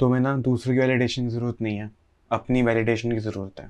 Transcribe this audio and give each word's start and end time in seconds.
तुम्हें 0.00 0.20
ना 0.20 0.36
दूसरे 0.36 0.74
की 0.74 0.80
वैलिडेशन 0.80 1.22
की 1.22 1.28
ज़रूरत 1.28 1.56
नहीं 1.62 1.76
है। 1.76 1.90
अपनी 2.30 2.62
वैलिडेशन 2.62 3.12
की 3.12 3.18
ज़रूरत 3.18 3.60
है। 3.60 3.68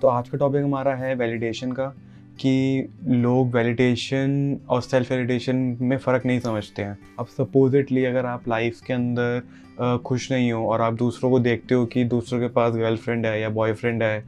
तो 0.00 0.08
आज 0.08 0.28
का 0.28 0.38
टॉपिक 0.38 0.64
हमारा 0.64 0.94
है 0.94 1.14
वैलिडेशन 1.14 1.72
का। 1.72 1.94
कि 2.40 2.88
लोग 3.06 3.54
वैलिडेशन 3.54 4.58
और 4.68 4.82
सेल्फ 4.82 5.10
वैलिडेशन 5.12 5.76
में 5.80 5.96
फ़र्क 5.98 6.26
नहीं 6.26 6.40
समझते 6.40 6.82
हैं। 6.82 6.98
अब 7.18 7.26
सपोजिटली 7.26 8.04
अगर 8.04 8.26
आप 8.26 8.48
लाइफ 8.48 8.80
के 8.86 8.92
अंदर 8.92 9.98
खुश 10.04 10.30
नहीं 10.32 10.50
हो 10.52 10.66
और 10.66 10.80
आप 10.80 10.94
दूसरों 10.94 11.30
को 11.30 11.38
देखते 11.40 11.74
हो 11.74 11.86
कि 11.86 12.04
दूसरों 12.04 12.40
के 12.40 12.48
पास 12.48 12.74
गर्लफ्रेंड 12.74 13.26
है 13.26 13.40
या 13.40 13.48
बॉयफ्रेंड 13.50 14.02
है 14.02 14.24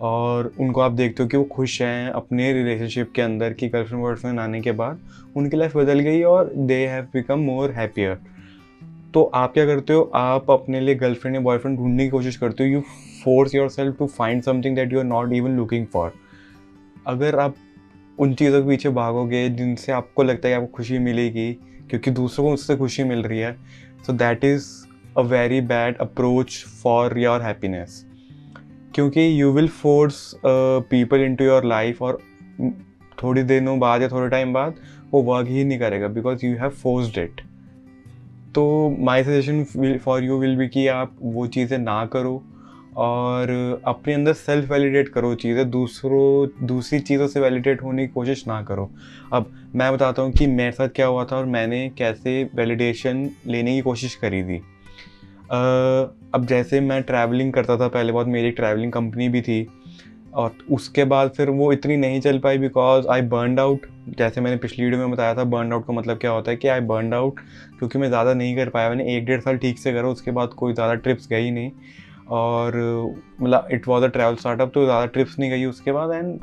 और 0.00 0.52
उनको 0.60 0.80
आप 0.80 0.92
देखते 0.92 1.22
हो 1.22 1.28
कि 1.28 1.36
वो 1.36 1.44
खुश 1.44 1.80
हैं 1.82 2.10
अपने 2.10 2.52
रिलेशनशिप 2.52 3.12
के 3.14 3.22
अंदर 3.22 3.52
कि 3.52 3.68
गर्लफ्रेंड 3.68 4.02
बॉयफ्रेंड 4.02 4.40
आने 4.40 4.60
के 4.60 4.72
बाद, 4.72 5.00
उनकी 5.36 5.56
लाइफ 5.56 5.76
बदल 5.76 6.00
गई 6.00 6.22
और 6.22 6.52
they 6.56 6.86
have 6.86 7.04
become 7.12 7.40
more 7.40 7.70
happier 7.70 8.18
तो 9.14 9.22
आप 9.24 9.52
क्या 9.52 9.64
करते 9.66 9.92
हो? 9.92 10.10
आप 10.14 10.50
अपने 10.50 10.80
लिए 10.80 10.94
गर्लफ्रेंड 10.94 11.36
या 11.36 11.40
बॉयफ्रेंड 11.42 11.76
ढूँढने 11.78 12.04
की 12.04 12.10
कोशिश 12.10 12.36
करते 12.36 12.64
हो। 12.64 12.70
You 12.70 12.80
force 13.24 13.54
yourself 13.68 13.98
to 13.98 14.06
find 14.08 14.42
something 14.42 14.76
that 14.76 14.92
you 14.92 14.98
are 14.98 15.04
not 15.04 15.32
even 15.32 15.56
looking 15.56 15.86
for 15.86 16.12
अगर 17.06 17.38
आप 17.38 17.54
उन 18.18 18.34
चीज़ों 18.34 18.62
के 18.62 18.68
पीछे 18.68 18.88
भागोगे, 18.88 19.48
जिनसे 19.48 19.92
आपको 19.92 20.22
लगता 20.22 20.48
है 20.48 20.54
कि 20.54 20.60
आपको 20.62 20.76
खुशी 20.76 20.98
मिलेगी, 20.98 21.52
क्योंकि 21.90 22.10
दूसरों 22.10 22.46
को 22.46 22.52
उससे 22.52 22.76
खुशी 22.76 23.04
मिल 23.04 23.22
रही 23.22 23.38
है 23.38 23.56
so 24.06 24.12
that 24.12 24.44
is 24.44 24.68
a 25.18 25.20
very 25.20 25.60
bad 25.60 25.96
approach 25.96 26.64
for 26.82 27.18
your 27.18 27.42
happiness 27.42 28.04
क्योंकि 28.94 29.42
you 29.42 29.52
will 29.52 29.68
force 29.68 30.34
people 30.46 31.20
into 31.36 31.44
your 31.44 31.64
life 31.64 32.02
और 32.02 32.18
थोड़ी 33.22 33.42
दिनों 33.42 33.78
बाद 33.78 34.02
या 34.02 34.08
थोड़े 34.08 34.28
टाइम 34.28 34.52
बाद 34.52 34.74
वो 35.10 35.22
वर्क 35.22 35.48
ही 35.48 35.64
नहीं 35.64 35.78
करेगा 35.78 36.08
because 36.08 36.46
you 36.46 36.56
have 36.56 36.70
forced 36.82 37.18
it 37.18 37.40
तो 38.54 38.64
my 38.98 39.24
suggestion 39.24 39.98
for 40.04 40.24
you 40.24 40.38
will 40.38 40.56
be 40.56 40.68
कि 40.68 40.86
आप 40.86 41.16
वो 41.22 41.46
चीज़ें 41.46 41.78
ना 41.78 42.04
करो 42.06 42.42
और 42.92 43.50
अपने 43.86 44.14
अंदर 44.14 44.32
सेल्फ 44.32 44.70
वैलिडेट 44.70 45.08
करो 45.08 45.34
चीज़ें, 45.34 45.70
दूसरों, 45.70 46.66
दूसरी 46.66 46.98
चीज़ों 47.00 47.26
से 47.28 47.40
वैलिडेट 47.40 47.82
होने 47.82 48.06
की 48.06 48.12
कोशिश 48.12 48.46
ना 48.48 48.60
करो। 48.62 48.90
अब 49.32 49.52
मैं 49.74 49.92
बताता 49.92 50.22
हूँ 50.22 50.32
कि 50.32 50.46
मेरे 50.48 50.72
साथ 50.72 50.88
क्या 50.88 51.06
हुआ 51.06 51.24
था 51.24 51.36
और 51.36 51.46
मैंने 51.46 51.88
कैसे 51.98 52.42
वैलिडेशन 52.54 53.28
लेने 53.46 53.74
की 53.74 53.80
कोशिश 53.80 54.14
करी 54.14 54.42
थी। 54.42 54.58
अब 55.50 56.46
जैसे 56.48 56.80
मैं 56.80 57.02
ट्रैवलिंग 57.02 57.52
करता 57.52 57.76
था, 57.76 57.88
पहले 57.88 58.12
बहुत 58.12 58.26
मेरी 58.28 58.50
ट्रैवलिंग 58.50 58.92
कंपनी 58.92 59.28
भी 59.28 59.42
थी 59.42 59.66
और 60.34 60.52
उसके 60.72 61.04
बाद 61.04 61.30
फिर 61.30 61.50
वो 61.50 61.72
इतनी 61.72 61.96
नहीं 61.96 62.20
चल 62.20 62.38
पाई 62.38 62.58
बिकॉज़ 62.58 63.06
आई 63.08 63.22
बर्न 63.22 63.58
आउट 63.58 63.86
जैसे 64.18 64.40
मैंने 64.40 64.56
पिछली 64.56 64.84
वीडियो 64.84 65.00
में 65.00 65.10
बताया 65.10 65.34
था 65.34 65.44
बर्न 65.46 65.72
आउट 65.72 65.86
का 65.86 65.92
मतलब 65.92 66.18
क्या 66.18 66.30
होता 66.30 66.50
है 66.50 66.56
कि 66.56 66.68
आई 66.68 66.80
बर्न 66.82 67.12
आउट 67.14 67.40
क्योंकि 67.78 67.98
मैं 67.98 68.08
ज़्यादा 68.08 68.34
नहीं 68.34 68.54
कर 68.56 68.68
पाया। 68.68 68.88
मैंने 68.88 69.16
एक 69.16 69.24
डेढ़ 69.26 69.40
साल 69.40 69.56
ठीक 69.58 69.78
से 69.78 69.92
करा, 69.92 70.08
उसके 70.08 70.30
बाद 70.30 70.48
कोई 70.48 70.72
ज़्यादा 70.74 70.94
ट्रिप्स 70.94 71.28
गई 71.28 71.50
नहीं। 71.50 71.70
और 72.28 72.76
मतलब 73.40 73.68
it 73.72 73.88
was 73.88 74.04
a 74.04 74.08
travel 74.08 74.34
startup 74.36 74.72
तो 74.74 74.84
ज़्यादा 74.84 75.06
ट्रिप्स 75.06 75.38
नहीं 75.38 75.50
गई 75.50 75.64
उसके 75.64 75.92
बाद 75.92 76.12
एंड 76.14 76.40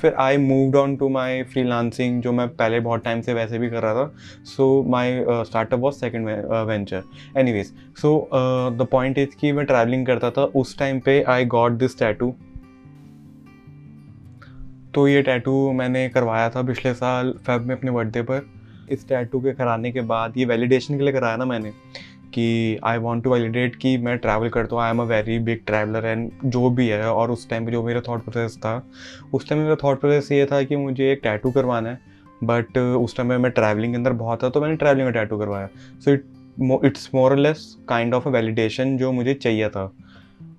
फिर 0.00 0.14
I 0.20 0.36
move 0.36 0.76
on 0.78 0.96
to 0.96 1.08
my 1.08 1.42
freelancing 1.64 2.20
जो 2.22 2.32
मैं 2.32 2.48
पहले 2.48 2.80
बहुत 2.80 3.04
टाइम 3.04 3.20
से 3.20 3.34
वैसे 3.34 3.58
भी 3.58 3.70
कर 3.70 3.82
रहा 3.82 3.94
था 3.94 4.12
so 4.46 4.82
my 4.88 5.24
startup 5.44 5.80
was 5.80 5.94
second 5.96 6.28
venture 6.68 7.02
anyways 7.52 7.72
so 8.02 8.28
the 8.72 8.86
point 8.92 9.18
is 9.18 9.36
कि 9.40 9.52
मैं 9.52 9.64
ट्रैवलिंग 9.66 10.06
करता 10.06 10.30
था, 10.30 10.44
उस 10.44 10.78
टाइम 10.78 11.00
पे 11.00 11.22
आई 11.22 11.44
गॉट 11.46 11.72
दिस 11.78 11.98
टैटू 11.98 12.34
तो 14.94 15.06
ये 15.08 15.22
टैटू 15.22 15.72
मैंने 15.72 16.08
करवाया 16.08 16.48
था 16.50 16.62
पिछले 16.62 16.92
साल 16.94 17.32
फेब 17.46 17.62
में 17.62 17.74
अपने 17.76 17.90
बर्थडे 17.90 18.22
पर। 18.22 18.46
इस 18.90 19.08
टैटू 19.08 19.40
के 19.40 19.52
कराने 19.52 19.90
के 19.92 20.00
बाद, 20.02 20.36
ये 20.36 20.44
वैलिडेशन 20.44 20.96
के 20.98 21.04
लिए 21.04 21.12
कराया 21.12 21.36
ना 21.36 21.44
मैंने। 21.44 21.72
कि 22.34 22.78
आई 22.84 22.98
वॉन्ट 22.98 23.24
टू 23.24 23.30
वैलिडेट 23.30 23.76
कि 23.76 23.96
मैं 23.98 24.16
ट्रैवल 24.18 24.48
करता 24.48 24.76
हूँ 24.76 24.82
I 24.84 24.90
am 24.90 25.00
a 25.00 25.04
very 25.06 25.38
big 25.40 25.60
traveller 25.66 26.06
and 26.06 26.30
जो 26.46 26.70
भी 26.70 26.88
है 26.88 27.12
और 27.12 27.30
उस 27.30 27.48
टाइम 27.50 27.66
पर 27.66 27.72
जो 27.72 27.82
मेरा 27.82 28.00
थाट 28.00 28.24
प्रोसेस 28.24 28.56
था, 28.56 28.82
उस 29.34 29.48
टाइम 29.48 29.62
मेरा 29.62 29.74
थाट 29.76 30.00
प्रोसेस 30.00 30.32
ये 30.32 30.46
था 30.46 30.62
कि 30.62 30.76
मुझे 30.76 31.10
एक 31.12 31.20
टैटू 31.22 31.50
करवाना 31.50 31.90
है 31.90 32.00
बट 32.44 32.78
उस 32.78 33.16
टाइम 33.16 33.28
में 33.28 33.38
मैं 33.38 33.50
ट्रैवलिंग 33.52 33.92
के 33.92 33.96
अंदर 33.96 34.12
बहुत 34.14 34.42
था 34.42 34.48
तो 34.48 34.60
मैंने 34.60 34.76
ट्रैवलिंग 34.76 35.06
में 35.06 35.14
टैटू 35.14 35.38
करवाया। 35.38 35.68
So 36.04 36.12
it 36.12 36.84
it's 36.84 37.10
more 37.14 37.36
less 37.36 37.66
kind 37.88 38.14
of 38.14 38.28
a 38.28 38.30
validation 38.30 38.96
जो 38.98 39.12
मुझे 39.12 39.34
चाहिए 39.34 39.68
था। 39.68 39.92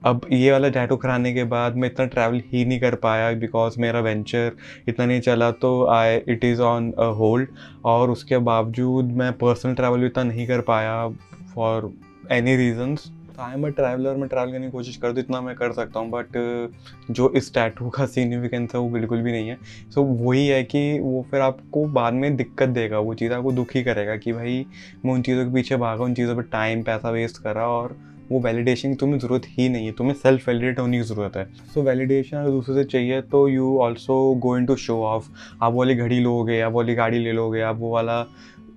अब 0.05 0.21
ये 0.31 0.51
वाला 0.51 0.67
टैटू 0.69 0.95
कराने 0.97 1.33
के 1.33 1.44
बाद 1.44 1.75
मैं 1.75 1.88
इतना 1.89 2.05
ट्रैवल 2.05 2.41
ही 2.47 2.63
नहीं 2.65 2.79
कर 2.79 2.95
पाया 2.95 3.31
बिकॉज़ 3.39 3.79
मेरा 3.81 3.99
वेंचर 3.99 4.51
इतना 4.88 5.05
नहीं 5.05 5.21
चला 5.21 5.49
तो 5.53 5.71
I 5.88 6.15
it 6.27 6.44
is 6.45 6.61
on 6.61 6.94
hold 7.17 7.47
और 7.85 8.11
उसके 8.11 8.38
बावजूद 8.38 9.11
मैं 9.13 9.31
पर्सनल 9.33 9.73
ट्रैवल 9.75 10.05
इतना 10.05 10.23
नहीं 10.23 10.47
कर 10.47 10.61
पाया। 10.61 10.94
For 11.55 11.91
any 12.31 12.55
reasons 12.55 13.11
I 13.39 13.53
am 13.53 13.65
a 13.67 13.69
traveller 13.69 14.15
मैं 14.15 14.27
ट्रैवल 14.29 14.51
करने 14.51 14.65
की 14.65 14.71
कोशिश 14.71 14.95
कर 14.97 15.11
दूँ 15.11 15.23
इतना 15.23 15.39
मैं 15.41 15.55
कर 15.55 15.71
सकता 15.73 15.99
हूँ 15.99 16.09
बट 16.11 16.73
जो 17.11 17.29
इस 17.37 17.53
टैटू 17.53 17.89
का 17.89 18.05
सिग्निफिकेंस 18.05 18.75
है 18.75 18.79
वो 18.81 18.89
बिल्कुल 18.89 19.21
भी 19.21 19.31
नहीं 19.31 19.49
है। 19.49 19.57
सो 19.89 20.01
so, 20.01 20.07
वही 20.21 20.47
है 20.47 20.63
कि 20.63 20.99
वो 20.99 21.25
फिर 21.31 21.41
आपको 21.41 21.85
बाद 21.93 22.13
में 22.13 22.35
दिक्कत 22.35 22.69
देगा 22.69 22.99
वो 22.99 23.13
चीज़ 23.13 23.33
आपको 23.33 23.51
दुखी 23.51 23.83
करेगा 23.83 24.15
कि 24.15 24.33
भाई 24.33 24.65
मैं 25.05 25.13
उन 25.13 25.21
चीज़ों 25.21 25.45
के 25.45 25.53
पीछे 25.53 25.77
भागा 25.77 26.03
उन 26.03 26.13
चीज़ों 26.13 26.35
पर 26.35 26.43
टाइम 26.51 26.83
पैसा 26.83 27.09
वेस्ट 27.09 27.41
करा 27.43 27.67
और 27.67 27.97
वो 28.31 28.39
वैलिडेशन 28.39 28.89
की 28.89 28.95
तुम्हें 28.95 29.19
ज़रूरत 29.19 29.43
ही 29.49 29.69
नहीं 29.69 29.85
है 29.85 29.91
तुम्हें 29.91 30.15
सेल्फ 30.15 30.47
वैलिडेट 30.47 30.79
होने 30.79 30.97
की 30.97 31.03
ज़रूरत 31.03 31.38
है। 31.38 31.45
सो 31.73 31.81
वैलिडेशन 31.81 32.38
अगर 32.38 32.49
दूसरे 32.49 32.75
से 32.75 32.83
चाहिए 32.83 33.21
तो 33.21 33.47
you 33.47 33.77
also 33.81 34.19
go 34.39 34.57
into 34.65 34.75
show 34.75 35.01
off 35.03 35.29
आप 35.61 35.73
वाली 35.73 35.95
घड़ी 35.95 36.19
लोगे 36.19 36.59
आप 36.61 36.73
वाली 36.73 36.95
गाड़ी 36.95 37.19
ले 37.19 37.31
लोगे 37.31 37.61
आप 37.61 37.77
वो 37.79 37.93
वाला 37.93 38.21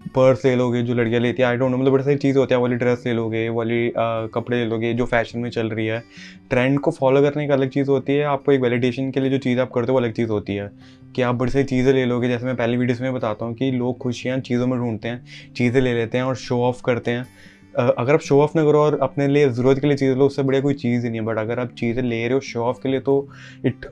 पर्स 0.09 0.45
ले 0.45 0.55
लोगे, 0.57 0.83
जो 0.83 0.95
लड़कियाँ 0.95 1.21
लेती 1.21 1.43
हैं 1.43 1.49
आई 1.49 1.57
डोंट 1.57 1.71
नो 1.71 1.77
मतलब 1.77 1.93
बड़ी 1.93 2.05
सारी 2.05 2.17
चीज़ 2.17 2.39
होती 2.39 2.55
है, 2.55 2.61
वाली 2.61 2.77
ड्रेस 2.77 3.03
ले 3.07 3.13
लोगे, 3.13 3.49
वाली 3.49 3.93
कपड़े 3.99 4.57
ले 4.57 4.65
लोगे, 4.65 4.93
जो 4.95 5.05
फ़ैशन 5.07 5.39
में 5.39 5.51
चल 5.51 5.69
रही 5.71 5.87
है। 5.87 6.03
ट्रेंड 6.51 6.79
को 6.81 6.91
फॉलो 6.91 7.23
करने 7.23 7.47
की 7.47 7.53
अलग 7.53 7.71
चीज़ 7.71 7.91
होती 7.91 8.12
है, 8.12 8.25
आपको 8.25 8.53
एक 8.53 8.61
वैलिडेशन 8.61 9.11
के 9.11 9.21
लिए 9.21 9.31
जो 9.31 9.39
चीज़ 9.39 9.61
आप 9.61 9.71
करते 9.75 9.93
हो, 9.93 9.99
वो 9.99 10.01
अलग 10.01 10.12
चीज़ 10.12 10.31
होती 10.31 10.55
है। 10.55 10.71
कि 11.15 11.23
आप 11.23 11.35
बड़ी 11.35 11.51
सारी 11.53 11.65
चीज़ें 11.65 11.93
ले 11.93 12.05
लोगे, 12.05 12.29
जैसे 12.29 12.47
मैं 12.47 12.57
पहली 12.57 12.77
वीडियोस 12.77 13.01
में 13.01 13.12
बताता 13.15 13.45
हूँ 13.45 13.55
कि 13.55 13.71
लोग 13.71 13.99
खुशियाँ 13.99 14.39
चीज़ों 14.41 14.67
में 14.67 14.79
ढूंढते 14.79 15.09
हैं, 15.09 15.23
चीज़ें 15.57 15.81
ले 15.81 15.95
लेते 15.95 16.19
हैं 16.19 16.25
और 16.25 16.37
शो 16.37 16.62
ऑफ़ 16.62 16.81
करते 16.85 17.11
हैं। 17.11 17.27
अगर 17.75 18.15
आप 18.15 18.21
शो 18.21 18.41
ऑफ़ 18.43 18.53
ना 18.56 18.65
करो 18.65 18.81
और 18.81 18.99
अपने 19.03 19.27
लिए, 19.28 19.49
ज़रूरत 19.49 19.78
के 19.81 19.87
लिए 19.87 19.97
चीज़ 19.97 20.15
लो, 20.16 20.27
उससे 20.27 20.43
बढ़िया 20.43 20.62
कोई 20.62 20.75
चीज़ 20.75 21.05
ही 21.05 21.10
नहीं 21.10 21.21
है। 21.21 21.27
बट 21.27 21.38
अगर 21.38 21.60
आप 21.60 21.71
चीज़ें 21.78 22.03
ले 22.03 22.25
रहे 22.25 22.34
हो 22.34 22.41
शो 22.43 22.62
ऑफ़ 22.65 22.78
के 22.83 22.88
लिए 22.88 23.00
तो 23.00 23.27
इट 23.65 23.87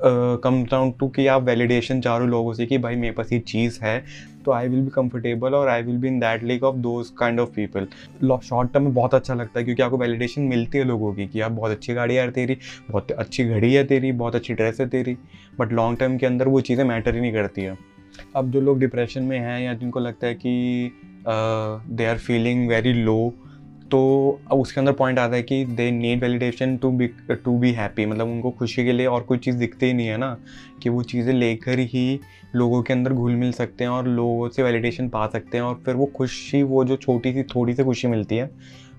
कम 0.45 0.63
डाउन 0.65 0.91
टू 1.01 1.09
कि 1.09 1.27
आप 1.27 1.43
वैलिडेशन 1.43 2.01
चाह 2.01 2.17
रहे 2.17 2.27
हो 2.27 2.31
लोगों 2.31 2.53
से 2.55 2.67
कि 2.67 2.79
भाई 2.79 2.97
मेरे 2.97 3.13
पास 3.13 3.33
ये 3.33 3.39
चीज़ 3.49 3.79
है 3.83 4.03
तो 4.45 4.53
आई 4.53 4.69
विल 4.69 4.81
बी 4.81 4.91
कंफर्टेबल 4.91 5.55
और 5.55 5.69
I 5.69 5.83
will 5.83 5.97
be 5.97 6.09
in 6.09 6.19
that 6.21 6.43
league 6.43 6.63
of 6.65 6.77
those 6.79 7.09
kind 7.19 7.41
of 7.41 7.49
people 7.57 7.87
short 8.43 8.73
term 8.73 8.85
में 8.85 8.93
बहुत 8.95 9.15
अच्छा 9.15 9.35
लगता 9.35 9.59
है 9.59 9.65
क्योंकि 9.65 9.83
आपको 9.83 9.99
वैलिडेशन 9.99 10.43
मिलती 10.45 10.79
है 10.79 10.85
लोगों 10.85 11.13
की 11.15 11.27
कि 11.27 11.41
आप 11.41 11.53
बहुत 11.53 11.71
अच्छी 11.71 11.95
गाड़ी 11.95 12.15
है 12.15 12.31
तेरी, 12.31 12.57
बहुत 12.91 13.13
अच्छी 13.13 13.45
घड़ी 13.45 13.73
है 13.75 13.85
तेरी, 13.85 14.13
बहुत 14.13 14.35
अच्छी 14.35 14.55
ड्रेस 14.55 14.81
है 14.81 14.89
तेरी 14.89 15.17
बट 15.61 15.73
लॉन्ग 15.73 15.99
टर्म 15.99 16.17
के 16.19 16.27
अंदर 16.27 16.49
वो 16.49 16.61
चीज़ें 16.61 16.85
मैटर 16.85 17.15
ही 17.15 17.21
नहीं 17.21 17.33
करती 17.33 17.63
है। 17.63 17.77
अब 18.37 18.51
जो 18.51 18.61
लोग 18.61 18.81
डिप्रेशन 18.81 19.23
में 19.23 19.39
हैं 19.39 19.61
या 19.61 19.75
जिनको 19.75 20.01
लगता 20.01 20.27
है 20.27 20.35
कि 20.37 20.91
they 21.27 22.07
are 22.07 22.19
feeling 22.19 22.69
very 22.69 22.93
low 22.95 23.19
तो 23.91 24.41
अब 24.53 24.59
उसके 24.59 24.81
अंदर 24.81 24.93
पॉइंट 24.93 25.19
आता 25.19 25.37
है 25.37 25.43
कि 25.43 25.65
they 25.67 25.91
need 25.91 26.21
validation 26.23 26.77
to 26.77 26.91
be 26.91 27.07
to 27.31 27.57
be 27.59 27.73
happy 27.73 28.07
मतलब 28.07 28.29
उनको 28.29 28.51
खुशी 28.51 28.85
के 28.85 28.93
लिए 28.93 29.07
और 29.07 29.23
कोई 29.23 29.39
चीज़ 29.39 29.57
दिखती 29.57 29.87
ही 29.87 29.93
नहीं 29.93 30.07
है 30.07 30.17
ना, 30.17 30.37
कि 30.83 30.89
वो 30.89 31.03
चीज़ें 31.03 31.33
लेकर 31.35 31.79
ही 31.79 32.21
लोगों 32.55 32.83
के 32.83 32.93
अंदर 32.93 33.13
घुल 33.13 33.35
मिल 33.35 33.53
सकते 33.53 33.85
हैं 33.85 33.91
और 33.91 34.09
लोगों 34.09 34.49
से 34.49 34.63
वैलिडेशन 34.63 35.09
पा 35.09 35.27
सकते 35.27 35.57
हैं 35.57 35.65
और 35.65 35.81
फिर 35.85 35.95
वो 35.95 36.07
खुशी, 36.07 36.63
वो 36.63 36.85
जो 36.85 36.97
छोटी 36.97 37.33
सी, 37.33 37.43
थोड़ी 37.45 37.75
सी 37.75 37.85
खुशी 37.85 38.09
मिलती 38.09 38.37
है, 38.37 38.51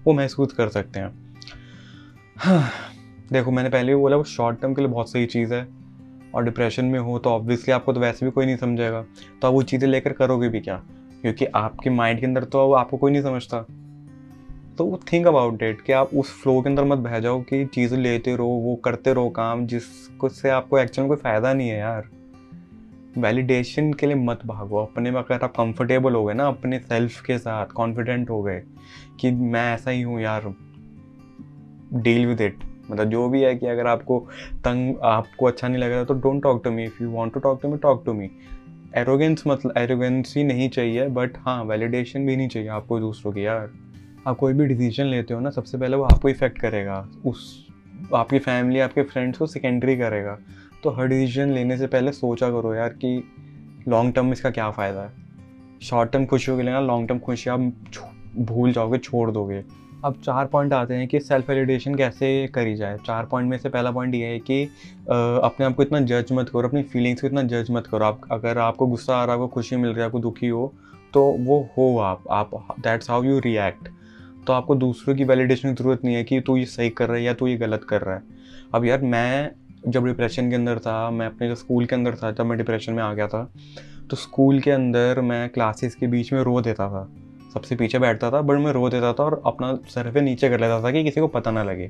वो 0.06 0.13
महसूस 0.13 0.53
कर 0.53 0.69
सकते 0.69 1.00
हैं। 1.00 1.13
हाँ 2.38 2.69
देखो 3.31 3.52
मैंने 3.52 3.69
पहले 3.69 3.96
भी 3.96 4.02
बोला, 4.02 4.16
वो 4.16 4.23
शॉर्ट 4.23 4.62
टर्म 4.62 4.73
के 4.73 4.81
लिए 4.81 4.91
बहुत 4.91 5.12
सही 5.12 5.25
चीज़ 5.25 5.53
है 5.53 5.68
और 6.35 6.44
डिप्रेशन 6.44 6.85
में 6.85 7.00
हो 7.00 7.18
तो 7.19 7.29
ऑब्वियसली 7.29 7.73
आपको 7.73 7.94
तो 7.94 8.00
वैसे 8.00 8.25
भी 8.25 8.31
कोई 8.31 8.46
नहीं 8.46 8.58
समझेगा। 8.58 9.02
तो 9.41 9.47
आप 9.47 9.53
वो 9.53 9.62
चीज़ें 9.63 9.88
लेकर 9.90 10.13
करोगे 10.13 10.50
भी 10.50 10.59
क्या? 10.59 10.82
क्योंकि 11.22 11.46
आपके 11.46 11.90
माइंड 11.90 12.20
के 12.20 12.26
अंदर 12.26 12.44
तो 12.44 12.72
आपको 12.72 12.97
कोई 12.97 13.11
नहीं 13.11 13.22
समझता। 13.22 13.66
तो 14.78 14.85
वो 14.85 15.00
थिंक 15.14 15.28
अबाउट 15.28 15.59
डेट 15.59 15.82
कि 15.82 15.94
आप 15.94 16.09
उस 16.14 16.32
फ्लो 16.41 16.62
के 16.62 16.70
अंदर 16.70 16.84
मत 16.84 16.97
बह 16.97 17.20
जाओ 17.20 17.41
कि 17.41 17.66
चीज़ें 17.66 17.97
लेते 17.97 18.35
रहो, 18.35 18.46
वो 18.46 18.76
करते 18.76 19.14
रहो 19.14 19.29
काम, 19.29 19.66
जिसको 19.66 20.29
से 20.29 20.50
आपको 20.50 20.79
एक्चुअल 20.79 21.08
में 21.08 21.18
कोई 21.18 21.23
फ़ायदा 21.23 21.53
नहीं 21.53 21.70
है 21.70 21.79
यार। 21.79 22.08
वैलिडेशन 23.18 23.94
के 23.94 24.08
लिए 24.08 24.16
मत 24.16 24.46
भागो। 24.46 24.78
अपने 24.78 25.12
में 25.12 25.20
अगर 25.20 25.44
आप 25.44 25.53
कंफर्टेबल 25.58 26.14
हो 26.14 26.26
गए 26.26 26.34
ना, 26.34 26.47
अपने 26.47 26.79
सेल्फ 26.79 27.22
के 27.22 27.38
साथ 27.38 27.66
कॉन्फिडेंट 27.66 28.29
हो 28.29 28.41
गए 28.44 28.62
कि 29.20 29.32
मैं 29.32 29.73
ऐसा 29.73 29.91
ही 29.91 30.02
हूँ 30.02 30.22
यार। 30.22 30.53
डील 31.94 32.26
विद 32.26 32.41
इट 32.41 32.64
मतलब 32.91 33.09
जो 33.09 33.28
भी 33.29 33.41
है 33.41 33.56
कि 33.56 33.66
अगर 33.66 33.88
आपको 33.88 34.20
तंग, 34.66 34.96
आपको 35.03 35.46
अच्छा 35.46 35.68
नहीं 35.68 35.82
लग 35.82 35.91
रहा 35.91 36.03
तो 36.03 36.14
don't 36.14 36.44
talk 36.44 36.64
to 36.64 36.72
me 36.72 36.85
if 36.85 37.03
you 37.03 37.12
want 37.12 37.34
to 37.34 37.40
talk 37.40 37.62
to 37.62 37.70
me 37.70 37.78
talk 37.78 38.03
to 38.06 38.14
me 38.14 38.29
arrogance 38.96 39.44
मतलब 39.47 39.73
एरोगेंस 39.78 40.34
ही 40.38 40.44
नहीं 40.44 40.70
चाहिए 40.70 41.08
बट 41.09 41.38
हाँ 41.38 41.64
वैलिडेशन 41.64 42.26
भी 42.26 42.35
नहीं 42.35 42.47
चाहिए 42.47 42.70
आपको 42.70 43.00
दूसरों 43.00 43.34
की 43.34 43.46
यार। 43.46 43.72
आप 44.28 44.38
कोई 44.38 44.53
भी 44.53 44.66
डिसीज़न 44.68 45.06
लेते 45.06 45.34
हो 45.34 45.40
ना, 45.40 45.50
सबसे 45.50 45.78
पहले 45.78 45.97
वो 45.97 46.03
आपको 46.03 46.29
इफ़ेक्ट 46.29 46.59
करेगा। 46.59 47.08
उस, 47.26 47.68
आपकी 48.16 48.40
फैमिली 48.40 48.79
आपके 48.79 49.03
फ्रेंड्स 49.03 49.38
को 49.38 49.46
सेकेंडरी 49.47 49.96
करेगा। 49.97 50.38
तो 50.84 50.90
हर 50.90 51.08
डिसीज़न 51.08 51.52
लेने 51.52 51.78
से 51.78 51.88
पहले 51.88 52.12
सोचा 52.12 52.50
करो 52.52 52.73
यार 52.76 52.90
कि 52.96 53.23
लॉन्ग 53.88 54.14
टर्म 54.14 54.32
इसका 54.32 54.50
क्या 54.50 54.70
फ़ायदा 54.72 55.02
है। 55.02 55.79
शॉर्ट 55.84 56.12
टर्म 56.12 56.26
खुशियों 56.26 56.58
के 56.58 56.64
लिए 56.64 56.72
ना 56.72 56.79
लॉन्ग 56.79 57.08
टर्म 57.09 57.20
खुशी 57.20 57.50
आप 57.50 57.59
भूल 58.38 58.72
जाओगे, 58.72 58.97
छोड़ 58.97 59.32
दोगे। 59.32 59.64
अब 60.06 60.16
चार 60.26 60.46
पॉइंट 60.47 60.73
आते 60.73 60.94
हैं 60.94 61.08
कि 61.08 61.20
सेल्फ 61.20 61.50
वैलिडेशन 61.50 61.96
कैसे 61.96 62.47
करी 62.56 62.76
जाए। 62.76 62.97
चार 62.97 63.26
पॉइंट 63.26 63.50
में 63.50 63.58
से 63.58 63.70
पहला 63.70 63.91
पॉइंट 63.91 64.16
ये 64.16 64.26
है 64.26 64.40
कि 64.40 64.64
अपने 64.64 65.66
आप 65.66 65.76
को 65.76 65.84
इतना 65.84 66.00
जज 66.02 66.32
मत 66.32 66.50
करो, 66.50 66.68
अपनी 66.68 66.84
फीलिंग्स 66.84 67.22
को 67.22 67.28
इतना 67.28 67.44
जज 67.44 67.72
मत 67.72 67.88
करो। 67.88 68.06
आप, 68.06 68.22
अगर 68.32 68.58
आपको 68.59 68.88
गुस्सा 68.88 69.16
आ 69.16 69.23
रहा 69.26 69.35
है, 69.35 69.41
आपको 69.41 69.53
खुशी 69.53 69.76
मिल 69.76 69.90
रही 69.90 70.00
है, 70.00 70.06
आपको 70.06 70.20
दुखी 70.20 70.47
हो 70.47 70.73
तो 71.14 71.23
वो 71.40 71.59
हो 71.78 71.97
आप 72.00 72.23
आप 72.32 72.52
दैट्स 72.79 73.09
हाउ 73.09 73.23
यू 73.23 73.40
रिएक्ट 73.40 73.90
तो 74.47 74.53
आपको 74.53 74.76
दूसरों 74.76 75.16
की 75.16 75.23
वैलिडेशन 75.23 75.70
की 75.70 75.84
ज़रूरत 75.84 76.03
नहीं 76.05 76.16
है 76.16 76.23
कि 76.23 76.40
तू 76.41 76.58
ये 76.58 76.66
सही 76.67 76.90
कर 76.90 77.08
रहा 77.08 77.17
है 77.17 77.23
या 77.23 77.34
तू 77.34 77.47
ये 77.47 77.55
गलत 77.58 77.84
कर 77.84 78.02
रहा 78.02 78.16
है। 78.16 78.23
अब 78.73 78.85
यार 78.85 79.02
मैं 79.03 79.52
जब 79.88 80.05
डिप्रेशन 80.05 80.49
के 80.49 80.55
अंदर 80.55 80.79
था, 80.79 81.09
मैं 81.11 81.26
अपने 81.26 81.47
जब 81.49 81.55
स्कूल 81.55 81.85
के 81.85 81.96
अंदर 81.96 82.16
था, 82.16 82.32
जब 82.32 82.46
मैं 82.46 82.58
डिप्रेशन 82.58 82.93
में 82.93 83.03
आ 83.03 83.14
गया 83.14 83.28
था 83.28 83.49
तो 84.09 84.16
स्कूल 84.17 84.59
के 84.59 84.72
अंदर 84.72 85.22
मैं 85.22 85.49
क्लासेस 85.49 85.96
के 85.96 86.08
बीच 86.08 86.32
में 86.34 86.41
रो 86.41 86.61
देता 86.61 86.88
था। 86.90 87.08
सबसे 87.53 87.76
पीछे 87.76 87.99
बैठता 87.99 88.29
था 88.32 88.41
बट 88.41 88.59
मैं 88.59 88.72
रो 88.73 88.90
देता 88.90 89.11
था 89.14 89.23
और 89.23 89.41
अपना 89.46 89.73
सर 89.90 90.11
पे 90.11 90.22
नीचे 90.22 90.49
कर 90.49 90.59
लेता 90.59 90.82
था 90.84 90.91
कि 90.91 91.03
किसी 91.03 91.22
को 91.22 91.28
पता 91.29 91.52
ना 91.52 91.64
लगे। 91.64 91.90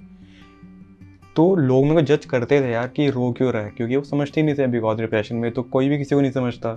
तो 1.36 1.56
लोग 1.56 1.84
मेरे 1.84 1.96
को 1.96 2.02
जज 2.08 2.26
करते 2.26 2.60
थे 2.62 2.72
यार 2.72 2.88
कि 2.88 3.10
रो 3.10 3.32
क्यों 3.32 3.52
रहा 3.54 3.64
है, 3.64 3.70
क्योंकि 3.70 3.96
वो 3.96 4.04
समझते 4.04 4.42
ही 4.42 4.46
नहीं 4.46 4.56
थे 4.56 4.68
बिकॉज़ 4.68 4.98
डिप्रेशन 4.98 5.36
में 5.36 5.52
तो 5.52 5.64
कोई 5.64 5.90
भी 5.90 5.98
किसी 5.98 6.16
को 6.16 6.22
नहीं 6.22 6.32
समझता। 6.32 6.74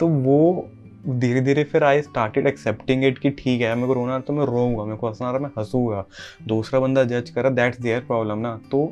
तो 0.00 0.06
वो 0.08 0.68
धीरे 1.04 1.40
धीरे 1.40 1.62
फिर 1.64 1.84
आई 1.84 2.02
स्टार्टेड 2.02 2.46
एक्सेप्टिंग 2.46 3.04
इट 3.04 3.18
कि 3.18 3.30
ठीक 3.30 3.60
है, 3.60 3.74
मेरे 3.74 3.86
को 3.86 3.92
रोना 3.92 4.18
तो 4.18 4.32
मैं 4.32 4.44
रोऊँगा, 4.46 4.84
मेरे 4.84 4.96
को 4.96 5.08
हंसना 5.08 5.30
रहा 5.30 5.40
मैं 5.40 5.50
हंसूँगा। 5.58 6.04
दूसरा 6.46 6.80
बंदा 6.80 7.04
जज 7.04 7.30
करा 7.30 7.50
दैट्स 7.50 7.80
देयर 7.80 8.00
प्रॉब्लम 8.00 8.38
ना। 8.38 8.56
तो 8.70 8.84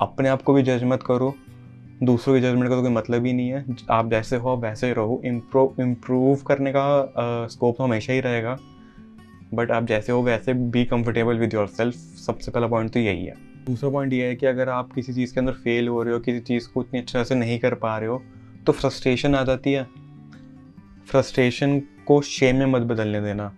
अपने 0.00 0.28
आप 0.28 0.42
को 0.42 0.54
भी 0.54 0.62
जज 0.62 0.84
मत 0.84 1.02
करो। 1.02 1.32
दूसरों 2.02 2.34
के 2.34 2.40
जजमेंट 2.40 2.68
का 2.68 2.76
तो 2.76 2.82
कोई 2.82 2.90
मतलब 2.90 3.26
ही 3.26 3.32
नहीं 3.32 3.48
है। 3.48 3.64
आप 3.90 4.10
जैसे 4.10 4.36
हो 4.36 4.56
वैसे 4.56 4.86
ही 4.86 4.92
रहो। 4.92 5.20
इम्प्रूव 5.24 5.80
इम्प्रूव 5.80 6.42
करने 6.46 6.72
का 6.72 7.46
स्कोप 7.48 7.76
तो 7.78 7.84
हमेशा 7.84 8.12
ही 8.12 8.20
रहेगा। 8.20 8.56
बट 9.54 9.70
आप 9.70 9.84
जैसे 9.84 10.12
हो, 10.12 10.22
वैसे 10.22 10.54
be 10.54 10.84
comfortable 10.84 11.38
with 11.38 11.54
your 11.54 11.66
self 11.68 11.94
सबसे 11.94 12.50
पहला 12.50 12.66
पॉइंट 12.66 12.92
तो 12.92 13.00
यही 13.00 13.24
है। 13.24 13.34
दूसरा 13.66 13.90
पॉइंट 13.90 14.12
ये 14.12 14.26
है 14.26 14.36
कि 14.36 14.46
अगर 14.46 14.68
आप 14.68 14.92
किसी 14.92 15.12
चीज़ 15.14 15.34
के 15.34 15.40
अंदर 15.40 15.52
फेल 15.54 15.88
हो 15.88 16.02
रहे 16.02 16.14
हो, 16.14 16.20
किसी 16.20 16.40
चीज़ 16.40 16.68
को 16.68 16.82
इतनी 16.82 17.00
अच्छे 17.00 17.24
से 17.24 17.34
नहीं 17.34 17.58
कर 17.58 17.74
पा 17.76 17.96
रहे 17.98 18.08
हो 18.08 18.22
तो 18.66 18.72
फ्रस्ट्रेशन 18.72 19.34
आ 19.34 19.42
जाती 19.44 19.72
है। 19.72 19.86
फ्रस्ट्रेशन 21.12 21.78
को 22.06 22.20
शेम 22.22 22.56
में 22.56 22.66
मत 22.66 22.82
बदलने 22.82 23.20
देना। 23.20 23.52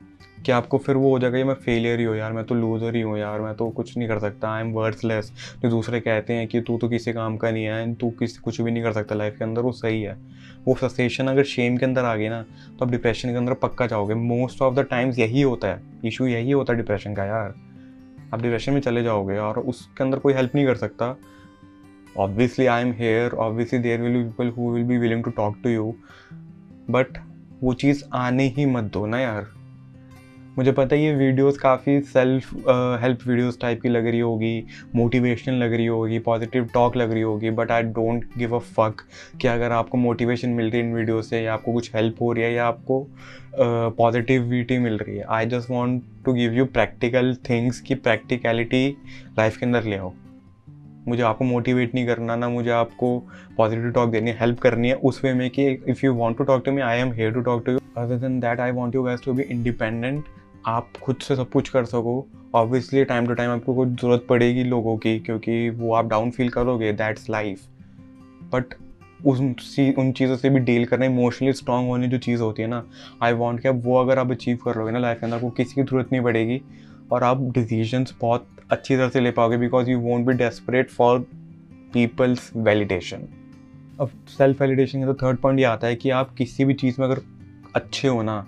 कि 0.47 0.53
आपको 0.53 0.79
फिर 0.79 0.97
वो 0.97 1.11
हो 1.11 1.19
जाएगा 1.19 1.39
कि 1.39 1.45
मैं 1.45 1.55
फेलियर 1.55 1.99
ही 1.99 2.05
हूँ 2.05 2.17
यार, 2.17 2.33
मैं 2.33 2.45
तो 2.45 2.55
लूज़र 2.55 2.97
ही 2.97 3.01
हूँ 3.01 3.19
यार, 3.19 3.41
मैं 3.41 3.55
तो 3.55 3.69
कुछ 3.69 3.97
नहीं 3.97 4.09
कर 4.09 4.19
सकता 4.19 4.49
आई 4.49 4.63
एम 4.63 4.73
वर्थलेस 4.73 5.31
जो 5.63 5.69
दूसरे 5.71 6.01
कहते 6.01 6.33
हैं 6.33 6.47
कि, 6.49 6.61
तू 6.61 6.77
तो 6.79 6.89
किसी 6.89 7.13
काम 7.13 7.37
का 7.37 7.51
नहीं 7.51 7.65
है 7.65 7.95
तू 7.95 8.11
किसी, 8.11 8.41
कुछ 8.45 8.61
भी 8.61 8.71
नहीं 8.71 8.83
कर 8.83 8.93
सकता 8.93 9.15
लाइफ 9.15 9.37
के 9.39 9.45
अंदर, 9.45 9.63
वो 9.63 9.73
सही 9.73 10.03
है। 10.03 10.17
वो 10.67 10.75
फ्रस्ट्रेशन 10.75 11.27
अगर 11.27 11.45
शेम 11.45 11.77
के 11.77 11.87
अंदर 11.87 12.05
आ 12.05 12.15
गई 12.17 12.29
ना 12.29 12.43
तो 12.43 12.85
आप 12.85 12.91
डिप्रेशन 12.91 13.31
के 13.31 13.37
अंदर 13.37 13.55
पक्का 13.63 13.87
जाओगे। 13.87 14.15
मोस्ट 14.15 14.63
ऑफ़ 14.63 14.75
द 14.75 14.87
टाइम्स 14.91 15.19
यही 15.19 15.43
होता 15.43 15.69
है। 15.69 15.83
इशू 16.05 16.27
यही 16.27 16.51
होता 16.51 16.73
है 16.73 16.79
डिप्रेशन 16.79 17.15
का 17.15 17.25
यार। 17.25 17.55
आप 18.35 18.43
डिप्रेशन 18.43 18.73
में 18.73 18.81
चले 18.81 19.03
जाओगे 19.03 19.39
और 19.39 19.59
उसके 19.59 20.05
अंदर 20.05 20.19
कोई 20.19 20.35
हेल्प 20.35 20.55
नहीं 20.55 20.67
कर 20.67 20.77
सकता। 20.77 21.17
Obviously 22.19 22.67
I 22.67 22.83
am 22.83 22.93
here 22.93 23.35
obviously 23.39 23.79
there 23.79 24.01
will 24.01 24.23
people 24.25 24.53
who 24.59 24.71
will 24.71 24.85
be 24.85 24.99
willing 24.99 25.25
to 25.25 25.31
talk 25.31 25.57
to 25.63 25.71
you 25.71 25.95
but 26.91 27.19
वो 27.63 27.75
चीज़ 27.75 28.03
आने 28.15 28.47
ही 28.57 28.67
मत 28.67 28.85
दो 28.85 29.07
ना 29.07 29.21
यार। 29.21 29.47
मुझे 30.59 30.73
पता 30.73 30.97
है 30.97 31.03
ये 31.03 31.15
वीडियोस 31.15 31.57
काफ़ी 31.59 32.01
सेल्फ 32.01 32.53
हेल्प 33.03 33.27
वीडियोस 33.27 33.59
टाइप 33.61 33.81
की 33.83 33.89
लग 33.89 34.07
रही 34.07 34.21
होगी 34.21 34.65
मोटिवेशनल 34.95 35.55
लग 35.55 35.73
रही 35.73 35.87
होगी 35.87 36.19
पॉजिटिव 36.19 36.69
टॉक 36.75 36.97
लग 36.97 37.13
रही 37.13 37.23
होगी 37.23 37.51
but 37.51 37.71
I 37.71 37.83
don't 37.83 38.25
give 38.39 38.55
a 38.57 38.59
fuck 38.59 39.03
कि 39.41 39.49
अगर 39.49 39.73
आपको 39.73 39.99
मोटिवेशन 39.99 40.51
मिल 40.51 40.71
रही 40.71 40.81
है 40.81 40.89
इन 40.89 40.95
वीडियो 40.95 41.23
से 41.23 41.43
या 41.43 41.55
आपको 41.55 41.73
कुछ 41.73 41.95
हेल्प 41.95 42.23
हो 42.23 42.33
रही 42.33 42.45
है 42.45 42.53
या 42.53 42.67
आपको 42.67 43.07
पॉजिटिविटी 43.57 44.77
uh, 44.77 44.83
मिल 44.83 44.99
रही 44.99 45.17
है। 45.17 45.25
I 45.29 45.47
just 45.47 45.71
want 45.71 46.03
to 46.25 46.33
give 46.33 46.53
you 46.53 46.65
practical 46.67 47.35
things 47.51 47.81
की 47.81 47.95
प्रैक्टिकलिटी 47.95 48.89
लाइफ 49.39 49.57
के 49.57 49.67
अंदर 49.67 49.85
ले 49.85 49.97
आओ। 49.97 50.13
मुझे 51.09 51.23
आपको 51.23 51.45
मोटिवेट 51.45 51.95
नहीं 51.95 52.07
करना, 52.07 52.37
ना 52.37 52.49
मुझे 52.49 52.71
आपको 52.71 53.19
पॉजिटिव 53.57 53.91
टॉक 53.91 54.11
देनी 54.11 54.31
है 54.31 54.37
हेल्प 54.41 54.59
करनी 54.61 54.89
है 54.89 54.95
उस 54.95 55.21
वे 55.25 55.33
में 55.35 55.49
कि 55.51 55.67
if 55.89 56.05
you 56.05 56.15
want 56.15 56.39
to 56.39 56.45
talk 56.45 56.65
to 56.65 56.73
me 56.73 56.83
I 56.83 56.99
am 56.99 57.13
here 57.13 57.33
to 57.33 57.41
talk 57.41 57.65
to 57.67 57.73
you 57.73 57.79
other 57.97 58.17
than 58.19 58.39
that 58.41 58.61
I 58.61 58.71
want 58.73 58.95
you 58.95 59.03
guys 59.03 59.21
to 59.25 59.33
be 59.33 59.43
independent 59.43 60.25
आप 60.67 60.89
खुद 61.03 61.17
से 61.23 61.37
सब 61.37 61.51
कुछ 61.51 61.69
कर 61.69 61.85
सको। 61.85 62.25
ऑब्वियसली 62.55 63.05
टाइम 63.05 63.27
टू 63.27 63.35
टाइम 63.35 63.51
आपको 63.51 63.75
कुछ 63.75 63.89
ज़रूरत 63.91 64.27
पड़ेगी 64.29 64.65
लोगों 64.65 64.97
की, 64.97 65.19
क्योंकि 65.21 65.69
वो 65.71 65.95
आप 65.95 66.09
डाउन 66.09 66.31
फील 66.31 66.49
करोगे 66.49 66.93
दैट्स 66.93 67.31
लाइफ 67.31 67.67
बट 68.55 68.75
उस 69.27 69.39
उन 69.99 70.11
चीज़ों 70.13 70.37
से 70.37 70.51
भी 70.51 70.59
डील 70.61 70.85
करना 70.85 71.05
इमोशनली 71.05 71.53
स्ट्रांग 71.53 71.89
होने 71.89 72.09
जो 72.09 72.19
चीज़ 72.19 72.41
होती 72.43 72.63
है 72.63 72.69
ना 72.69 72.83
आई 73.23 73.33
वॉन्ट 73.33 73.61
कि 73.61 73.69
अब 73.69 73.81
वो 73.85 73.97
अगर 73.99 74.19
आप 74.19 74.31
अचीव 74.31 74.59
कर 74.65 74.77
लोगे 74.77 74.91
ना 74.93 74.99
लाइफ 74.99 75.21
के 75.21 75.27
अंदर, 75.27 75.37
आपको 75.37 75.51
किसी 75.51 75.75
की 75.75 75.83
ज़रूरत 75.83 76.13
नहीं 76.13 76.23
पड़ेगी। 76.23 76.61
और 77.13 77.25
आप 77.25 77.41
डिसीजंस 77.55 78.15
बहुत 78.21 78.47
अच्छी 78.71 78.97
तरह 78.97 79.09
से 79.09 79.21
ले 79.21 79.31
पाओगे 79.31 79.57
because 79.57 79.91
you 79.91 79.99
won't 79.99 80.27
be 80.27 80.33
desperate 80.33 80.91
for 80.91 81.19
people's 81.93 82.51
validation 82.57 83.29
अब 84.01 84.11
सेल्फ 84.29 84.61
वैलिडेशन 84.61 85.01
का 85.01 85.13
तो 85.13 85.15
थर्ड 85.15 85.39
पॉइंट 85.39 85.59
ये 85.59 85.65
आता 85.65 85.87
है 85.87 85.97
कि 85.97 86.11
आप 86.11 86.35
किसी 86.35 86.65
भी 86.65 86.75
चीज़ 86.75 86.97
में 86.99 87.09
अगर 87.09 87.21
अच्छे 87.75 88.09
हो 88.09 88.23
ना, 88.23 88.47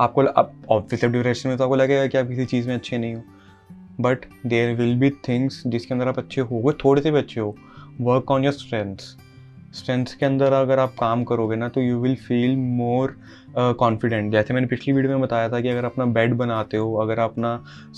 आपको 0.00 0.22
अब 0.22 0.62
ऑब्वियसली 0.70 1.10
ड्यूरेशन 1.10 1.48
में 1.48 1.58
तो 1.58 1.64
आपको 1.64 1.76
लगेगा 1.76 2.06
कि 2.06 2.18
आप 2.18 2.28
किसी 2.28 2.44
चीज़ 2.44 2.68
में 2.68 2.74
अच्छे 2.74 2.98
नहीं 2.98 3.14
हो 3.14 3.22
but 4.00 4.18
there 4.46 4.74
will 4.76 4.96
be 4.96 5.10
things 5.10 5.62
जिसके 5.66 5.94
अंदर 5.94 6.08
आप 6.08 6.18
अच्छे 6.18 6.40
हो 6.40 6.72
थोड़े 6.84 7.02
से 7.02 7.10
भी 7.10 7.18
अच्छे 7.18 7.40
हो 7.40 7.56
work 8.00 8.30
on 8.30 8.44
your 8.44 8.52
strengths 8.52 9.16
strengths 9.74 10.14
के 10.14 10.26
अंदर 10.26 10.52
अगर 10.52 10.78
आप 10.78 10.94
काम 11.00 11.22
करोगे 11.24 11.56
ना 11.56 11.68
तो 11.68 11.80
you 11.80 11.98
will 12.00 12.14
feel 12.16 12.56
more 12.56 13.16
confident 13.58 14.30
जैसे 14.32 14.54
मैंने 14.54 14.66
पिछली 14.66 14.92
वीडियो 14.92 15.12
में 15.12 15.20
बताया 15.20 15.48
था 15.48 15.60
कि 15.60 15.68
अगर 15.68 15.84
अपना 15.84 16.04
बेड 16.06 16.34
बनाते 16.34 16.76
हो, 16.76 16.94
अगर 16.94 17.18
अपना 17.18 17.54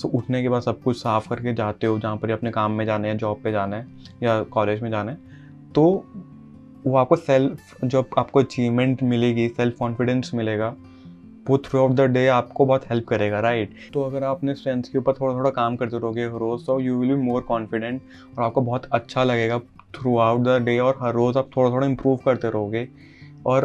उठने 0.06 0.42
के 0.42 0.48
बाद 0.48 0.62
सब 0.62 0.80
कुछ 0.82 0.96
साफ़ 0.96 1.28
करके 1.28 1.54
जाते 1.54 1.86
हो, 1.86 1.98
जहाँ 1.98 2.16
पर 2.16 2.30
अपने 2.30 2.50
काम 2.50 2.72
में 2.72 2.84
जाना 2.86 3.08
है 3.08 3.16
जॉब 3.18 3.40
पे 3.44 3.52
जाना 3.52 3.76
है, 3.76 3.86
या 4.22 4.42
कॉलेज 4.44 4.82
में 4.82 4.90
जाना 4.90 5.12
है 5.12 5.18
तो 5.74 5.84
वो 6.86 6.96
आपको 6.96 7.16
सेल्फ 7.16 7.84
जो 7.84 8.08
आपको 8.18 8.40
अचीवमेंट 8.40 9.02
मिलेगी 9.02 9.48
सेल्फ 9.48 9.76
कॉन्फिडेंस 9.78 10.30
मिलेगा, 10.34 10.74
वो 11.48 11.58
थ्रू 11.58 11.80
आउट 11.80 11.92
द 11.92 12.00
डे 12.10 12.26
आपको 12.28 12.66
बहुत 12.66 12.90
हेल्प 12.90 13.06
करेगा 13.08 13.40
राइट 13.40 13.74
तो 13.94 14.02
अगर 14.02 14.24
आप 14.24 14.36
अपने 14.36 14.54
स्ट्रेंथ्स 14.54 14.88
के 14.88 14.98
ऊपर 14.98 15.12
थोड़ा 15.12 15.34
थोड़ा 15.34 15.50
काम 15.50 15.76
करते 15.76 15.98
रहोगे 15.98 16.26
रोज़ 16.38 16.66
तो 16.66 16.78
you 16.80 16.98
will 16.98 17.14
be 17.14 17.22
more 17.22 17.42
confident 17.42 18.00
और 18.38 18.44
आपको 18.44 18.60
बहुत 18.60 18.88
अच्छा 18.92 19.24
लगेगा 19.24 19.60
थ्रू 19.94 20.16
आउट 20.18 20.40
द 20.40 20.62
डे 20.64 20.78
और 20.78 20.98
हर 21.02 21.14
रोज़ 21.14 21.38
आप 21.38 21.50
थोड़ा 21.56 21.70
थोड़ा 21.70 21.86
इम्प्रूव 21.86 22.16
करते 22.24 22.50
रहोगे 22.50 22.86
और 23.46 23.64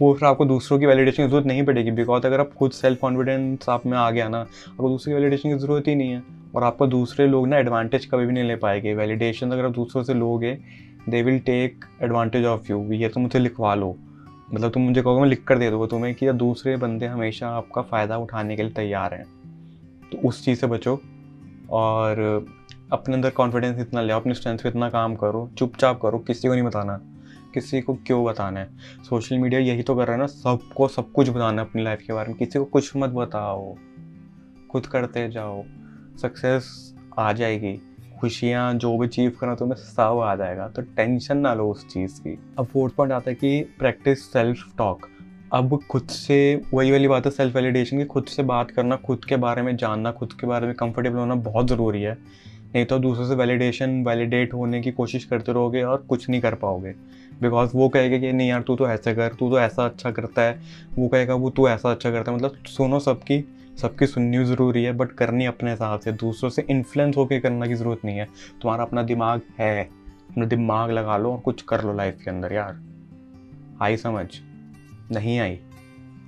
वो 0.00 0.12
फिर 0.14 0.28
आपको 0.28 0.44
दूसरों 0.44 0.78
की 0.78 0.86
वैलिडेशन 0.86 1.22
की 1.22 1.28
ज़रूरत 1.28 1.46
नहीं 1.46 1.64
पड़ेगी 1.66 1.90
बिकॉज़ 1.90 2.26
अगर 2.26 2.40
आप 2.40 2.52
खुद 2.58 2.70
सेल्फ 2.72 3.00
कॉन्फिडेंस 3.00 3.68
आप 3.68 3.86
में 3.86 3.96
आ 3.98 4.10
गया 4.10 4.28
ना, 4.28 4.40
आपको 4.40 4.88
दूसरे 4.88 5.12
की 5.12 5.14
वैलिडेशन 5.14 5.52
की 5.52 5.58
ज़रूरत 5.58 5.88
ही 5.88 5.94
नहीं 5.94 6.10
है 6.10 6.22
और 6.54 6.64
आपको 6.64 6.86
दूसरे 6.86 7.26
लोग 7.26 7.48
ना 7.48 7.58
एडवांटेज 7.58 8.06
कभी 8.06 8.26
भी 8.26 8.32
नहीं 8.32 8.44
ले 8.44 8.56
पाएँगे। 8.56 8.94
वैलिडेशन 8.94 9.50
अगर 9.50 9.64
आप 9.64 9.72
दूसरों 9.72 10.02
से 10.02 10.14
लोगे 10.14 10.54
they 11.08 11.22
will 11.22 11.38
take 11.40 11.84
advantage 12.02 12.44
of 12.44 12.70
you 12.70 12.80
ये 12.92 13.08
तो 13.08 13.20
मुझे 13.20 13.38
लिखवा 13.38 13.74
लो। 13.74 13.94
मतलब 14.54 14.70
तुम 14.70 14.82
मुझे 14.82 15.02
कहोगे, 15.02 15.20
मैं 15.20 15.28
लिख 15.28 15.44
कर 15.44 15.58
दे 15.58 15.70
दूँगा 15.70 15.86
तुम्हें 15.86 16.14
कि 16.14 16.32
दूसरे 16.34 16.76
बंदे 16.76 17.06
हमेशा 17.06 17.48
आपका 17.48 17.82
फ़ायदा 17.82 18.16
उठाने 18.18 18.56
के 18.56 18.62
लिए 18.62 18.72
तैयार 18.72 19.14
हैं। 19.14 19.24
तो 20.12 20.28
उस 20.28 20.44
चीज़ 20.44 20.58
से 20.60 20.66
बचो 20.66 21.00
और 21.70 22.16
अपने 22.92 23.14
अंदर 23.14 23.30
कॉन्फिडेंस 23.30 23.78
इतना 23.80 24.00
ले, 24.00 24.12
अपनी 24.12 24.34
स्ट्रेंथ 24.34 24.58
पे 24.58 24.68
इतना 24.68 24.88
काम 24.90 25.14
करो, 25.14 25.48
चुपचाप 25.58 26.00
करो, 26.02 26.18
किसी 26.18 26.48
को 26.48 26.54
नहीं 26.54 26.64
बताना, 26.64 27.00
किसी 27.54 27.80
को 27.80 27.94
क्यों 28.06 28.24
बताना 28.24 28.60
है? 28.60 28.68
सोशल 29.08 29.38
मीडिया 29.38 29.60
यही 29.60 29.82
तो 29.82 29.94
कर 29.94 30.06
रहा 30.06 30.12
है 30.12 30.18
ना, 30.18 30.26
सबको 30.26 30.88
सब 30.88 31.12
कुछ 31.12 31.30
बताना 31.30 31.62
है 31.62 31.68
अपनी 31.68 31.82
लाइफ 31.82 32.02
के 32.06 32.12
बारे 32.12 32.28
में, 32.28 32.36
किसी 32.38 32.58
को 32.58 32.64
कुछ 32.64 32.92
मत 32.96 33.10
बताओ, 33.10 33.74
खुद 34.70 34.86
करते 34.86 35.28
जाओ 35.30 35.62
सक्सेस 36.22 36.94
आ 37.18 37.32
जाएगी, 37.32 37.80
खुशियाँ 38.20 38.72
जो 38.74 38.96
भी 38.98 39.06
अचीव 39.06 39.30
करना 39.40 39.54
तुम्हें 39.54 39.76
सब 39.76 40.20
आ 40.24 40.34
जाएगा 40.36 40.68
तो 40.68 40.82
टेंशन 40.96 41.38
ना 41.38 41.54
लो 41.54 41.68
उस 41.70 41.86
चीज़ 41.86 42.20
की। 42.20 42.38
अब 42.58 42.66
फोर्थ 42.66 42.94
पॉइंट 42.94 43.12
आता 43.12 43.30
है 43.30 43.34
कि 43.34 43.60
प्रैक्टिस 43.78 44.32
सेल्फ 44.32 44.64
टॉक 44.78 45.08
अब 45.52 45.78
खुद 45.90 46.02
से, 46.02 46.62
वही 46.74 46.90
वाली 46.90 47.08
बात 47.08 47.26
है 47.26 47.30
सेल्फ 47.30 47.54
वैलिडेशन 47.54 47.98
की, 47.98 48.04
खुद 48.04 48.24
से 48.24 48.42
बात 48.42 48.70
करना, 48.70 48.96
खुद 48.96 49.24
के 49.24 49.36
बारे 49.36 49.62
में 49.62 49.76
जानना, 49.76 50.12
खुद 50.12 50.32
के 50.32 50.46
बारे 50.46 50.66
में 50.66 50.74
कंफर्टेबल 50.74 51.18
होना 51.18 51.34
बहुत 51.34 51.66
ज़रूरी 51.68 52.02
है। 52.02 52.16
नहीं 52.74 52.84
तो 52.84 52.98
दूसरों 52.98 53.28
से 53.28 53.34
वैलिडेशन 53.34 54.04
वैलिडेट 54.04 54.54
होने 54.54 54.80
की 54.80 54.90
कोशिश 54.90 55.24
करते 55.24 55.52
रहोगे 55.52 55.82
और 55.82 56.06
कुछ 56.08 56.28
नहीं 56.28 56.40
कर 56.40 56.54
पाओगे। 56.54 56.94
बिकॉज़ 57.42 57.70
वो 57.74 57.88
कहेगा 57.88 58.18
कि 58.18 58.32
नहीं 58.32 58.48
यार, 58.48 58.62
तू 58.62 58.76
तो 58.76 58.88
ऐसे 58.88 59.14
कर, 59.14 59.28
तू 59.28 59.50
तो 59.50 59.60
ऐसा 59.60 59.84
अच्छा 59.84 60.10
करता 60.10 60.42
है। 60.42 60.60
वो 60.98 61.08
कहेगा, 61.08 61.34
वो 61.34 61.50
तू 61.50 61.68
ऐसा 61.68 61.90
अच्छा 61.90 62.10
करता 62.10 62.30
है। 62.30 62.36
मतलब 62.38 62.52
सुनो 62.66 62.98
सबकी 62.98 63.48
सबकी 63.76 64.06
सुननी 64.06 64.44
ज़रूरी 64.44 64.84
है 64.84 64.92
बट 64.92 65.12
करनी 65.12 65.46
अपने 65.46 65.70
हिसाब 65.70 66.00
से। 66.00 66.12
दूसरों 66.12 66.50
से 66.50 66.66
इन्फ्लुएंस 66.70 67.16
होकर 67.16 67.40
करने 67.40 67.68
की 67.68 67.74
ज़रूरत 67.74 68.00
नहीं 68.04 68.18
है। 68.18 68.24
तुम्हारा 68.62 68.84
अपना 68.84 69.02
दिमाग 69.02 69.40
है। 69.58 69.84
अपना 70.30 70.46
दिमाग 70.46 70.90
लगा 70.90 71.16
लो 71.16 71.32
और 71.32 71.38
कुछ 71.38 71.62
कर 71.62 71.84
लो 71.84 71.92
लाइफ 71.92 72.16
के 72.24 72.30
अंदर 72.30 72.52
यार। 72.52 72.80
आई 73.82 73.96
समझ? 73.96 74.26
नहीं 75.12 75.38
आई? 75.38 75.58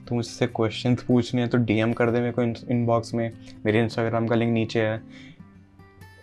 तुम 0.08 0.20
इससे 0.20 0.46
क्वेश्चंस 0.46 1.02
पूछने 1.02 1.40
हैं 1.40 1.50
तो 1.50 1.58
डीएम 1.58 1.92
कर 1.92 2.10
दे 2.10 2.20
मेरे 2.20 2.32
को 2.32 2.42
इनबॉक्स 2.42 3.14
में। 3.14 3.32
मेरे 3.66 3.82
इंस्टाग्राम 3.82 4.26
का 4.26 4.34
लिंक 4.34 4.52
नीचे 4.52 4.80
है। 4.80 5.02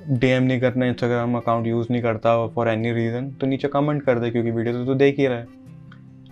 डीएम 0.09 0.43
नहीं 0.43 0.59
करना 0.59 0.85
इंस्टाग्राम 0.85 1.35
अकाउंट 1.37 1.67
यूज़ 1.67 1.87
नहीं 1.91 2.01
करता 2.01 2.47
फॉर 2.47 2.69
एनी 2.69 2.91
रीज़न 2.91 3.29
तो 3.31 3.47
नीचे 3.47 3.67
कमेंट 3.67 4.01
कर 4.03 4.19
दे 4.19 4.29
क्योंकि 4.31 4.51
वीडियो 4.51 4.73
तो, 4.73 4.85
तो 4.85 4.95
देख 4.95 5.19
ही 5.19 5.27
रहा 5.27 5.37
है। 5.37 5.47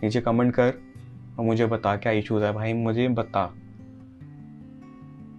नीचे 0.04 0.22
कमेंट 0.22 0.54
कर 0.54 0.74
और 1.40 1.46
मुझे 1.46 1.66
बता 1.66 1.96
क्या 1.96 2.12
इशूज़ 2.12 2.44
है। 2.44 2.54
भाई 2.54 2.74
मुझे 2.74 3.08
बता। 3.08 3.46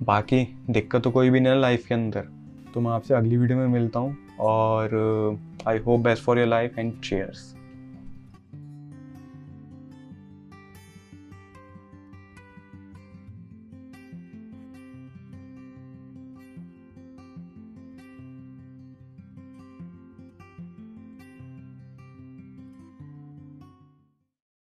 बाकी 0.02 0.56
दिक्कत 0.70 1.02
तो 1.02 1.10
कोई 1.10 1.30
भी 1.30 1.40
नहीं 1.40 1.52
है 1.52 1.60
लाइफ 1.60 1.86
के 1.86 1.94
अंदर। 1.94 2.28
तो 2.74 2.80
मैं 2.80 2.90
आपसे 2.90 3.14
अगली 3.14 3.36
वीडियो 3.36 3.58
में 3.58 3.66
मिलता 3.66 4.00
हूँ 4.00 4.16
और 4.40 5.38
I 5.68 5.78
hope 5.78 6.00
best 6.00 6.22
for 6.24 6.38
your 6.38 6.48
life 6.48 6.78
and 6.78 6.92
cheers 7.00 7.54